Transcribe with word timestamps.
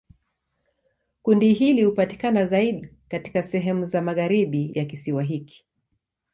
Kundi 1.21 1.53
hili 1.53 1.83
hupatikana 1.83 2.45
zaidi 2.45 2.89
katika 3.07 3.43
sehemu 3.43 3.87
ya 3.93 4.01
magharibi 4.01 4.71
ya 4.75 4.85
kisiwa 4.85 5.23
hiki. 5.23 5.65